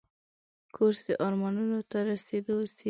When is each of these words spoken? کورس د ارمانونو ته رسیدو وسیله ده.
کورس 0.75 0.99
د 1.07 1.09
ارمانونو 1.25 1.79
ته 1.89 1.97
رسیدو 2.09 2.53
وسیله 2.61 2.69
ده. 2.77 2.79